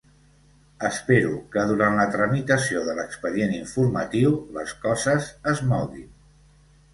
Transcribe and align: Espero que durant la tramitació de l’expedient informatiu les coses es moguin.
Espero 0.87 1.33
que 1.55 1.65
durant 1.71 1.97
la 1.99 2.05
tramitació 2.15 2.81
de 2.87 2.95
l’expedient 3.01 3.53
informatiu 3.59 4.33
les 4.57 4.75
coses 4.87 5.29
es 5.53 5.63
moguin. 5.75 6.11